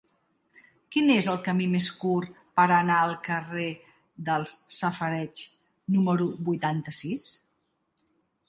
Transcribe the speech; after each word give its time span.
Quin 0.93 1.11
és 1.15 1.27
el 1.33 1.35
camí 1.47 1.67
més 1.73 1.89
curt 1.99 2.31
per 2.61 2.65
anar 2.77 2.95
al 3.01 3.13
carrer 3.27 3.67
dels 4.31 4.57
Safareigs 4.79 5.45
número 5.99 6.29
vuitanta-sis? 6.49 7.29